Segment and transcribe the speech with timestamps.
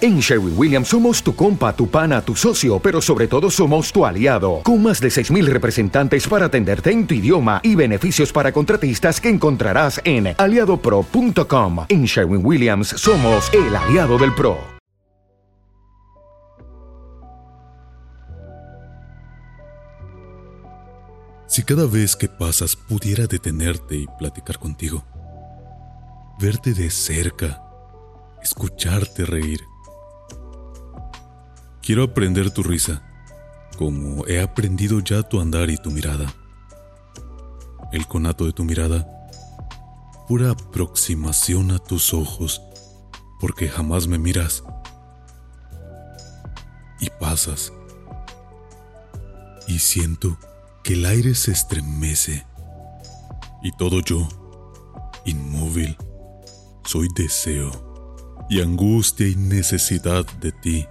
[0.00, 4.04] En Sherwin Williams somos tu compa, tu pana, tu socio, pero sobre todo somos tu
[4.04, 9.20] aliado, con más de 6.000 representantes para atenderte en tu idioma y beneficios para contratistas
[9.20, 11.86] que encontrarás en aliadopro.com.
[11.88, 14.72] En Sherwin Williams somos el aliado del PRO.
[21.52, 25.04] Si cada vez que pasas pudiera detenerte y platicar contigo,
[26.40, 27.62] verte de cerca,
[28.42, 29.60] escucharte reír,
[31.82, 33.02] Quiero aprender tu risa,
[33.76, 36.32] como he aprendido ya tu andar y tu mirada.
[37.90, 39.04] El conato de tu mirada,
[40.28, 42.62] pura aproximación a tus ojos,
[43.40, 44.62] porque jamás me miras
[47.00, 47.72] y pasas.
[49.66, 50.38] Y siento
[50.84, 52.46] que el aire se estremece
[53.60, 54.28] y todo yo,
[55.24, 55.96] inmóvil,
[56.84, 57.72] soy deseo
[58.48, 60.86] y angustia y necesidad de ti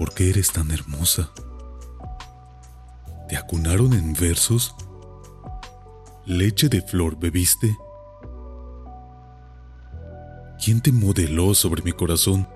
[0.00, 1.30] ¿Por qué eres tan hermosa?
[3.28, 4.74] ¿Te acunaron en versos?
[6.24, 7.76] ¿Leche de flor bebiste?
[10.64, 12.48] ¿Quién te modeló sobre mi corazón?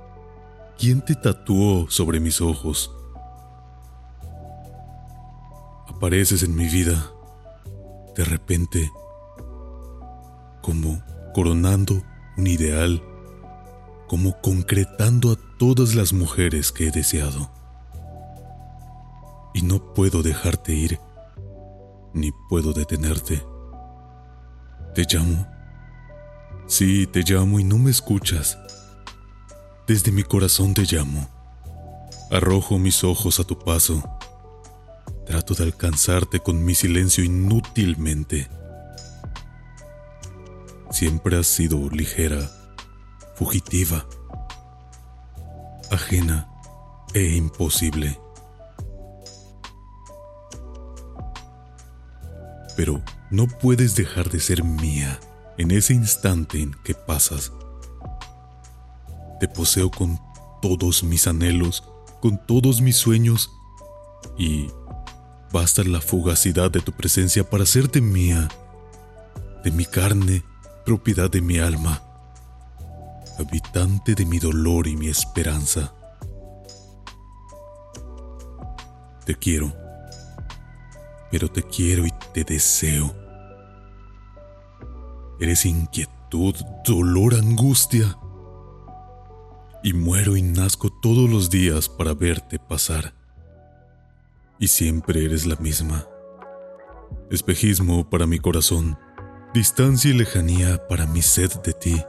[0.79, 2.91] ¿Quién te tatuó sobre mis ojos?
[5.87, 7.13] Apareces en mi vida,
[8.17, 8.91] de repente,
[10.63, 11.03] como
[11.35, 12.03] coronando
[12.39, 13.03] un ideal
[14.15, 17.51] como concretando a todas las mujeres que he deseado.
[19.53, 21.01] Y no puedo dejarte ir,
[22.13, 23.45] ni puedo detenerte.
[24.95, 25.49] Te llamo.
[26.69, 28.57] Sí, te llamo y no me escuchas.
[29.89, 31.29] Desde mi corazón te llamo.
[32.31, 34.01] Arrojo mis ojos a tu paso.
[35.27, 38.49] Trato de alcanzarte con mi silencio inútilmente.
[40.93, 42.49] Siempre has sido ligera
[43.35, 44.07] fugitiva,
[45.91, 46.49] ajena
[47.15, 48.19] e imposible.
[52.77, 55.21] Pero no puedes dejar de ser mía
[55.59, 57.53] en ese instante en que pasas.
[59.39, 60.19] Te poseo con
[60.61, 61.85] todos mis anhelos,
[62.21, 63.51] con todos mis sueños
[64.39, 64.71] y
[65.53, 68.49] basta la fugacidad de tu presencia para hacerte mía,
[69.63, 70.43] de mi carne,
[70.85, 72.04] propiedad de mi alma
[73.39, 75.93] habitante de mi dolor y mi esperanza.
[79.25, 79.73] Te quiero,
[81.31, 83.15] pero te quiero y te deseo.
[85.41, 86.55] Eres inquietud,
[86.87, 88.19] dolor, angustia.
[89.83, 93.15] Y muero y nazco todos los días para verte pasar.
[94.59, 96.07] Y siempre eres la misma.
[97.31, 98.99] Espejismo para mi corazón,
[99.53, 102.03] distancia y lejanía para mi sed de ti.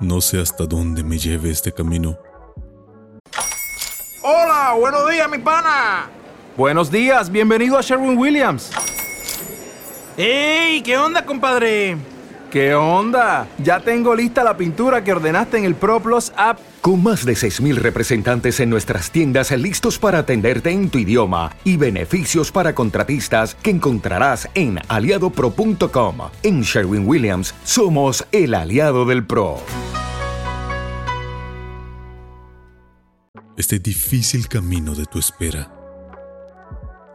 [0.00, 2.18] No sé hasta dónde me lleve este camino.
[4.22, 6.10] Hola, buenos días, mi pana.
[6.56, 8.70] Buenos días, bienvenido a Sherwin Williams.
[10.16, 10.82] ¡Ey!
[10.82, 11.96] ¿Qué onda, compadre?
[12.56, 13.46] ¿Qué onda?
[13.62, 16.58] Ya tengo lista la pintura que ordenaste en el ProPlus app.
[16.80, 21.76] Con más de 6.000 representantes en nuestras tiendas listos para atenderte en tu idioma y
[21.76, 26.16] beneficios para contratistas que encontrarás en aliadopro.com.
[26.42, 29.58] En Sherwin Williams somos el aliado del PRO.
[33.58, 35.70] Este difícil camino de tu espera.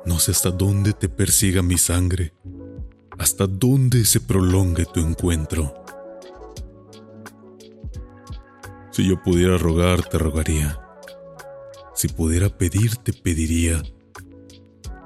[0.06, 2.32] No sé hasta dónde te persiga mi sangre
[3.18, 5.74] hasta dónde se prolongue tu encuentro.
[8.92, 10.80] Si yo pudiera rogar, te rogaría.
[11.96, 13.82] Si pudiera pedir, te pediría.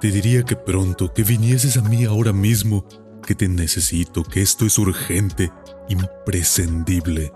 [0.01, 2.85] Te diría que pronto, que vinieses a mí ahora mismo,
[3.25, 5.51] que te necesito, que esto es urgente,
[5.89, 7.31] imprescindible.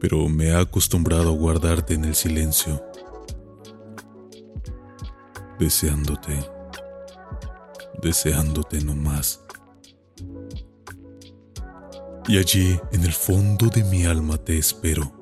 [0.00, 2.82] Pero me he acostumbrado a guardarte en el silencio,
[5.58, 6.55] deseándote
[8.02, 9.40] deseándote no más.
[12.28, 15.12] Y allí, en el fondo de mi alma, te espero.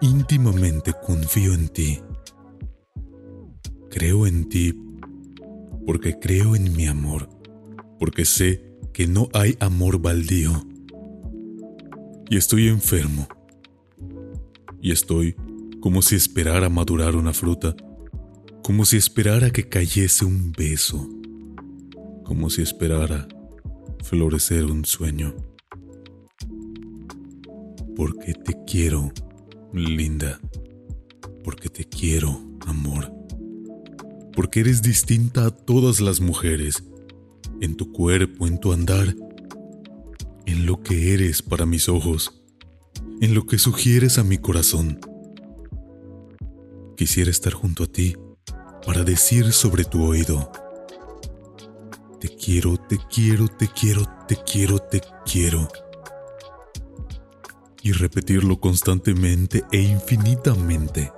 [0.00, 2.00] Íntimamente confío en ti.
[3.90, 4.74] Creo en ti
[5.84, 7.28] porque creo en mi amor,
[7.98, 10.52] porque sé que no hay amor baldío.
[12.28, 13.28] Y estoy enfermo.
[14.80, 15.34] Y estoy
[15.80, 17.74] como si esperara madurar una fruta,
[18.62, 21.08] como si esperara que cayese un beso,
[22.24, 23.26] como si esperara
[24.04, 25.34] florecer un sueño.
[27.96, 29.12] Porque te quiero,
[29.72, 30.40] linda,
[31.42, 33.12] porque te quiero, amor,
[34.34, 36.84] porque eres distinta a todas las mujeres,
[37.60, 39.14] en tu cuerpo, en tu andar,
[40.46, 42.42] en lo que eres para mis ojos,
[43.20, 45.00] en lo que sugieres a mi corazón.
[46.96, 48.14] Quisiera estar junto a ti
[48.84, 50.50] para decir sobre tu oído,
[52.20, 55.68] te quiero, te quiero, te quiero, te quiero, te quiero.
[57.82, 61.10] Y repetirlo constantemente e infinitamente.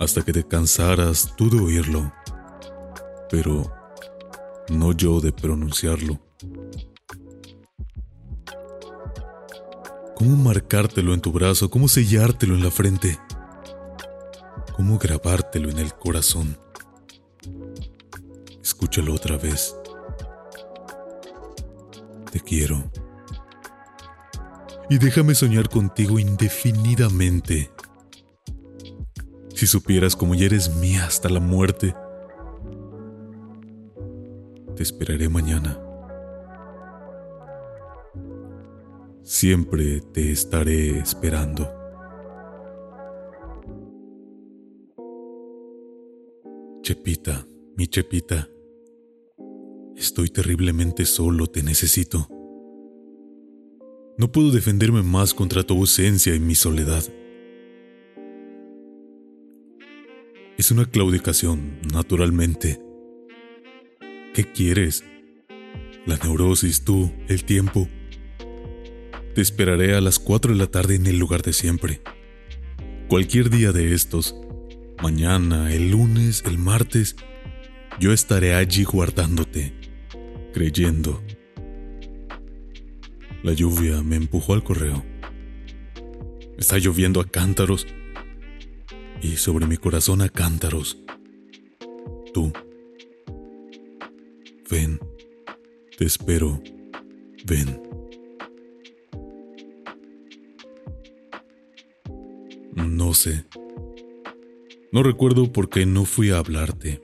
[0.00, 2.10] Hasta que te cansaras tú de oírlo.
[3.30, 3.70] Pero
[4.70, 6.20] no yo de pronunciarlo.
[10.16, 11.68] ¿Cómo marcártelo en tu brazo?
[11.68, 13.18] ¿Cómo sellártelo en la frente?
[14.84, 16.58] ¿Cómo grabártelo en el corazón?
[18.62, 19.74] Escúchalo otra vez.
[22.30, 22.84] Te quiero.
[24.90, 27.70] Y déjame soñar contigo indefinidamente.
[29.54, 31.94] Si supieras cómo ya eres mía hasta la muerte,
[34.76, 35.80] te esperaré mañana.
[39.22, 41.83] Siempre te estaré esperando.
[46.84, 47.46] Chepita,
[47.78, 48.50] mi Chepita,
[49.96, 52.28] estoy terriblemente solo, te necesito.
[54.18, 57.02] No puedo defenderme más contra tu ausencia y mi soledad.
[60.58, 62.78] Es una claudicación, naturalmente.
[64.34, 65.04] ¿Qué quieres?
[66.04, 67.88] La neurosis, tú, el tiempo.
[69.34, 72.02] Te esperaré a las 4 de la tarde en el lugar de siempre.
[73.08, 74.36] Cualquier día de estos,
[75.02, 77.16] mañana, el lunes, el martes,
[78.00, 79.72] yo estaré allí guardándote,
[80.52, 81.22] creyendo.
[83.42, 85.04] La lluvia me empujó al correo.
[86.58, 87.86] Está lloviendo a cántaros
[89.22, 90.98] y sobre mi corazón a cántaros.
[92.32, 92.52] Tú.
[94.70, 94.98] Ven,
[95.96, 96.62] te espero,
[97.44, 97.80] ven.
[102.74, 103.44] No sé.
[104.94, 107.02] No recuerdo por qué no fui a hablarte.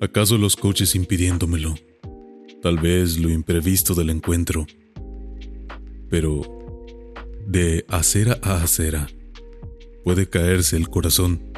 [0.00, 1.74] ¿Acaso los coches impidiéndomelo?
[2.62, 4.64] Tal vez lo imprevisto del encuentro.
[6.08, 6.42] Pero
[7.48, 9.08] de acera a acera
[10.04, 11.52] puede caerse el corazón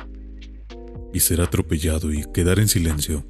[1.12, 3.26] y ser atropellado y quedar en silencio.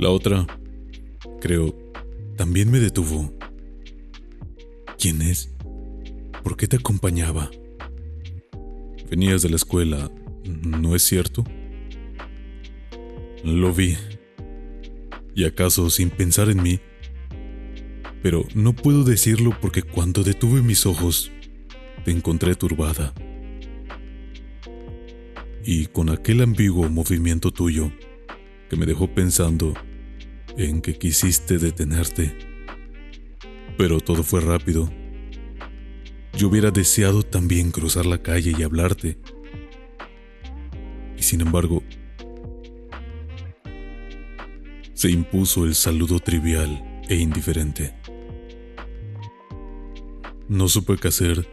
[0.00, 0.48] La otra,
[1.40, 1.78] creo,
[2.36, 3.32] también me detuvo.
[4.98, 5.48] ¿Quién es?
[6.42, 7.52] ¿Por qué te acompañaba?
[9.12, 10.10] Venías de la escuela,
[10.42, 11.44] ¿no es cierto?
[13.44, 13.98] Lo vi.
[15.34, 16.80] ¿Y acaso sin pensar en mí?
[18.22, 21.30] Pero no puedo decirlo porque cuando detuve mis ojos,
[22.06, 23.12] te encontré turbada.
[25.62, 27.92] Y con aquel ambiguo movimiento tuyo
[28.70, 29.74] que me dejó pensando
[30.56, 32.34] en que quisiste detenerte.
[33.76, 34.90] Pero todo fue rápido.
[36.34, 39.18] Yo hubiera deseado también cruzar la calle y hablarte.
[41.16, 41.82] Y sin embargo,
[44.94, 47.94] se impuso el saludo trivial e indiferente.
[50.48, 51.48] No supe qué hacer.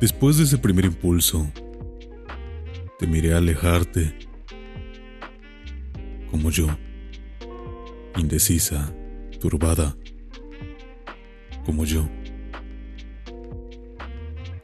[0.00, 1.50] Después de ese primer impulso,
[2.98, 4.14] te miré alejarte,
[6.30, 6.68] como yo
[8.18, 8.92] indecisa,
[9.40, 9.96] turbada,
[11.64, 12.08] como yo.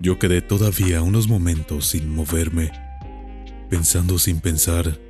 [0.05, 2.71] Yo quedé todavía unos momentos sin moverme,
[3.71, 5.01] pensando sin pensar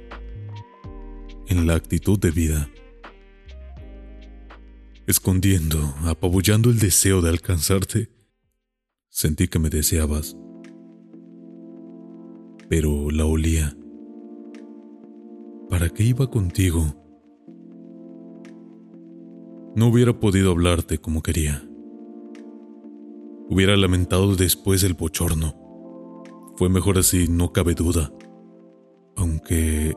[1.49, 2.71] en la actitud de vida,
[5.09, 8.09] escondiendo, apabullando el deseo de alcanzarte.
[9.09, 10.37] Sentí que me deseabas,
[12.69, 13.77] pero la olía.
[15.71, 16.95] ¿Para qué iba contigo?
[19.75, 21.69] No hubiera podido hablarte como quería.
[23.55, 25.55] Hubiera lamentado después el bochorno.
[26.57, 28.13] Fue mejor así, no cabe duda.
[29.15, 29.97] Aunque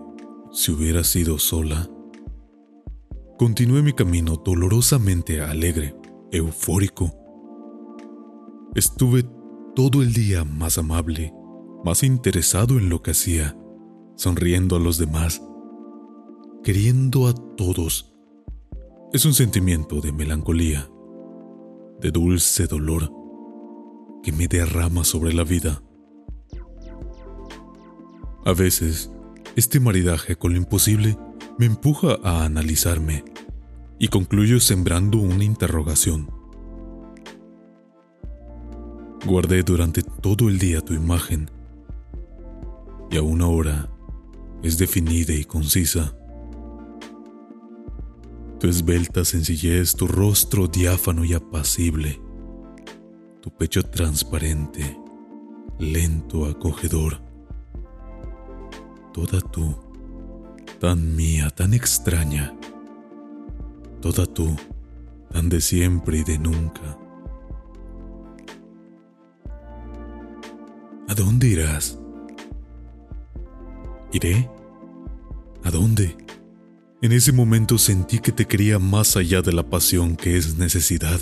[0.52, 1.90] si hubiera sido sola.
[3.40, 5.96] Continué mi camino dolorosamente alegre,
[6.32, 7.12] eufórico.
[8.76, 9.26] Estuve
[9.76, 11.34] todo el día más amable,
[11.84, 13.58] más interesado en lo que hacía,
[14.18, 15.42] sonriendo a los demás,
[16.64, 18.14] queriendo a todos.
[19.14, 20.88] Es un sentimiento de melancolía,
[22.00, 23.17] de dulce dolor
[24.32, 25.82] me derrama sobre la vida.
[28.46, 29.12] A veces,
[29.56, 31.18] este maridaje con lo imposible
[31.58, 33.26] me empuja a analizarme
[34.00, 36.30] y concluyo sembrando una interrogación.
[39.26, 41.50] Guardé durante todo el día tu imagen
[43.10, 43.90] y aún ahora
[44.64, 46.16] es definida y concisa.
[48.60, 52.20] Tu esbelta sencillez, tu rostro diáfano y apacible,
[53.48, 55.00] tu pecho transparente,
[55.80, 57.22] lento, acogedor.
[59.14, 59.74] Toda tú,
[60.82, 62.54] tan mía, tan extraña.
[64.02, 64.54] Toda tú,
[65.32, 66.98] tan de siempre y de nunca.
[71.08, 71.98] ¿A dónde irás?
[74.12, 74.50] ¿Iré?
[75.64, 76.18] ¿A dónde?
[77.02, 81.22] En ese momento sentí que te quería más allá de la pasión que es necesidad,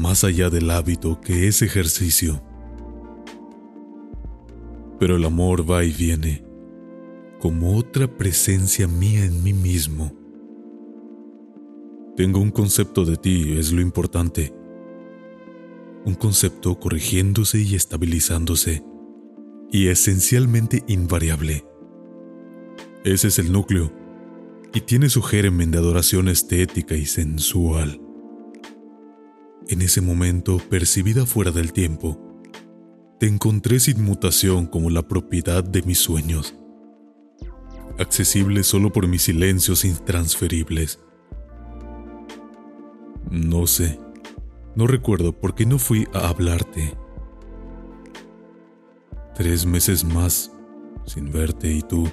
[0.00, 2.42] más allá del hábito que es ejercicio.
[4.98, 6.44] Pero el amor va y viene,
[7.38, 10.12] como otra presencia mía en mí mismo.
[12.16, 14.54] Tengo un concepto de ti, es lo importante.
[16.04, 18.82] Un concepto corrigiéndose y estabilizándose,
[19.70, 21.64] y esencialmente invariable.
[23.04, 23.92] Ese es el núcleo
[24.72, 28.00] y tiene su germen de adoración estética y sensual.
[29.70, 32.18] En ese momento, percibida fuera del tiempo,
[33.20, 36.56] te encontré sin mutación como la propiedad de mis sueños,
[37.96, 40.98] accesible solo por mis silencios intransferibles.
[43.30, 44.00] No sé,
[44.74, 46.98] no recuerdo por qué no fui a hablarte.
[49.36, 50.50] Tres meses más
[51.06, 52.10] sin verte y tú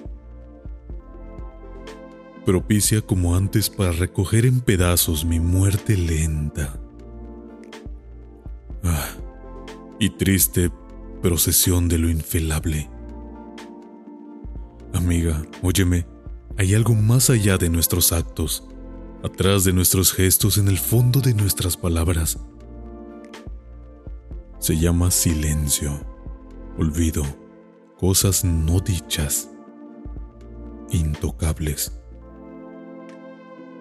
[2.45, 6.79] propicia como antes para recoger en pedazos mi muerte lenta.
[9.99, 10.71] Y triste
[11.21, 12.89] procesión de lo infelable.
[14.93, 16.07] Amiga, óyeme,
[16.57, 18.67] hay algo más allá de nuestros actos,
[19.23, 22.39] atrás de nuestros gestos, en el fondo de nuestras palabras.
[24.59, 25.99] Se llama silencio,
[26.77, 27.23] olvido,
[27.99, 29.49] cosas no dichas,
[30.89, 31.91] intocables.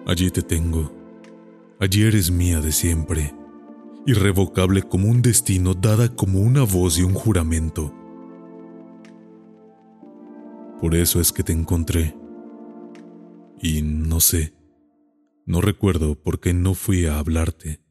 [0.05, 0.91] Allí te tengo.
[1.79, 3.33] Allí eres mía de siempre,
[4.05, 7.93] irrevocable como un destino dada como una voz y un juramento.
[10.79, 12.15] Por eso es que te encontré.
[13.61, 14.53] Y no sé,
[15.45, 17.81] no recuerdo por qué no fui a hablarte.